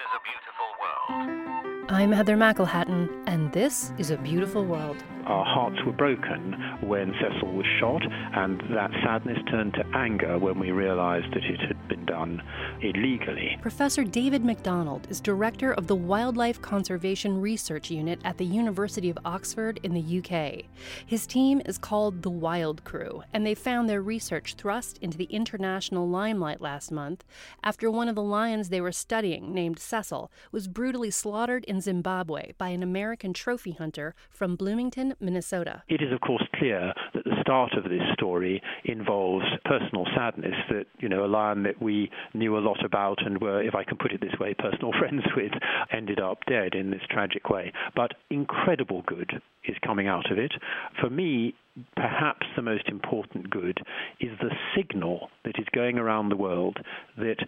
[0.00, 1.90] is a Beautiful World.
[1.90, 5.04] I'm Heather McElhatton, and this is A Beautiful World.
[5.26, 8.02] Our hearts were broken when Cecil was shot,
[8.34, 12.42] and that sadness turned to anger when we realized that it had been done
[12.82, 13.56] illegally.
[13.62, 19.18] Professor David MacDonald is director of the Wildlife Conservation Research Unit at the University of
[19.24, 20.66] Oxford in the UK.
[21.06, 26.06] His team is called the WildCRU, and they found their research thrust into the international
[26.06, 27.24] limelight last month
[27.62, 32.52] after one of the lions they were studying, named Cecil, was brutally slaughtered in Zimbabwe
[32.58, 35.82] by an American trophy hunter from Bloomington, Minnesota.
[35.88, 40.86] It is, of course, clear that the start of this story involves personal sadness that,
[40.98, 43.96] you know, a lion that we knew a lot about and were, if I can
[43.96, 45.52] put it this way, personal friends with,
[45.92, 47.72] ended up dead in this tragic way.
[47.94, 49.30] But incredible good
[49.66, 50.52] is coming out of it.
[51.00, 51.54] For me,
[51.96, 53.78] perhaps the most important good
[54.20, 56.78] is the signal that is going around the world
[57.16, 57.38] that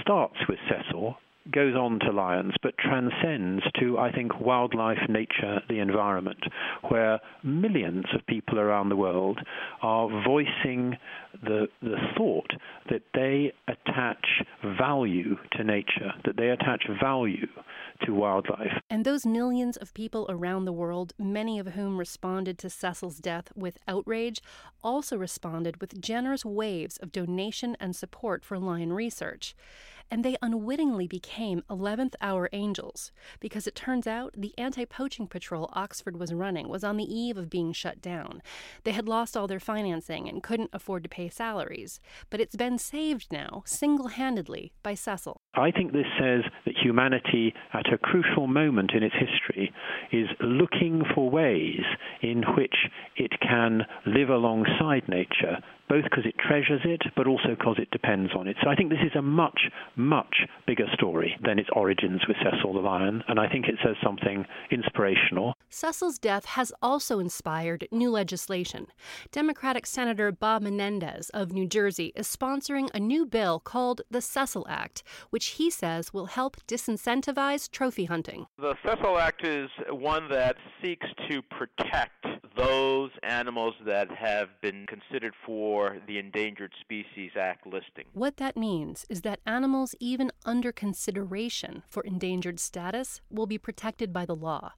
[0.00, 1.16] starts with Cecil
[1.50, 6.42] goes on to lions, but transcends to, I think, wildlife, nature, the environment,
[6.88, 9.40] where millions of people around the world
[9.82, 10.96] are voicing
[11.42, 12.50] the, the thought
[12.90, 14.42] that they attach
[14.78, 17.46] value to nature, that they attach value
[18.04, 18.72] to wildlife.
[18.90, 23.48] And those millions of people around the world, many of whom responded to Cecil's death
[23.54, 24.40] with outrage,
[24.82, 29.54] also responded with generous waves of donation and support for lion research
[30.12, 35.70] and they unwittingly became 11th hour angels because it turns out the anti poaching patrol
[35.72, 38.42] Oxford was running was on the eve of being shut down.
[38.84, 42.76] They had lost all their financing and couldn't afford to pay salaries, but it's been
[42.76, 45.38] saved now, single handedly, by Cecil.
[45.54, 49.72] I think this says that humanity, at a crucial moment in its history,
[50.12, 51.80] is looking for ways
[52.20, 52.74] in which
[53.16, 55.56] it can live alongside nature
[55.92, 58.56] both because it treasures it, but also because it depends on it.
[58.62, 62.72] So I think this is a much, much bigger story than its origins with Cecil
[62.72, 65.52] the Lion, and I think it says something inspirational.
[65.68, 68.86] Cecil's death has also inspired new legislation.
[69.32, 74.64] Democratic Senator Bob Menendez of New Jersey is sponsoring a new bill called the Cecil
[74.70, 78.46] Act, which he says will help disincentivize trophy hunting.
[78.56, 82.24] The Cecil Act is one that seeks to protect
[82.56, 88.04] those animals that have been considered for the Endangered Species Act listing.
[88.12, 94.12] What that means is that animals, even under consideration for endangered status, will be protected
[94.12, 94.72] by the law.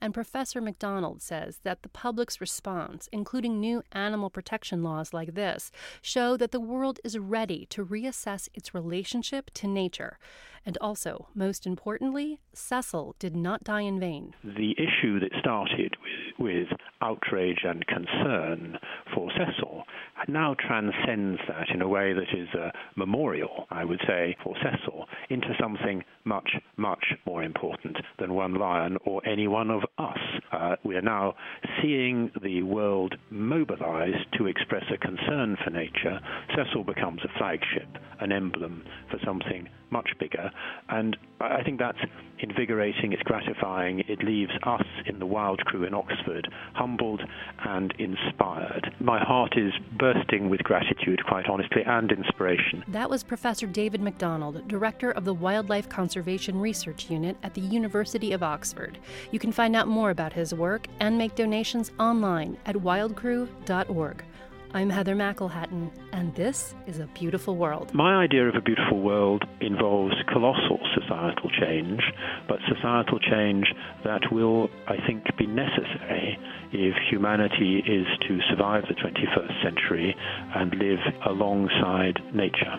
[0.00, 5.70] And Professor MacDonald says that the public's response, including new animal protection laws like this,
[6.02, 10.18] show that the world is ready to reassess its relationship to nature.
[10.66, 14.34] And also, most importantly, Cecil did not die in vain.
[14.44, 15.96] The issue that started
[16.40, 16.68] with,
[17.02, 18.78] outrage and concern
[19.14, 19.84] for Cecil
[20.28, 25.06] now transcends that in a way that is a memorial, I would say, for Cecil,
[25.28, 30.18] into something much, much more important than one lion or any one of us.
[30.52, 31.34] Uh, we are now
[31.80, 36.20] seeing the world mobilized to express a concern for nature.
[36.56, 37.88] Cecil becomes a flagship,
[38.20, 40.50] an emblem for something much bigger.
[40.88, 41.98] And I think that's
[42.42, 44.00] invigorating, it's gratifying.
[44.08, 47.22] It leaves us in the WildCRU in Oxford humbled
[47.66, 48.92] and inspired.
[49.00, 52.84] My heart is bursting with gratitude, quite honestly, and inspiration.
[52.88, 58.32] That was Professor David MacDonald, Director of the Wildlife Conservation Research Unit at the University
[58.32, 58.98] of Oxford.
[59.30, 64.24] You can find out more about his work and make donations online at wildcru.org.
[64.72, 67.92] I'm Heather McElhatton, and this is A Beautiful World.
[67.92, 72.00] My idea of a beautiful world involves colossal societal change,
[72.46, 73.66] but societal change
[74.04, 76.38] that will, I think, be necessary
[76.72, 80.14] if humanity is to survive the 21st century
[80.54, 82.78] and live alongside nature.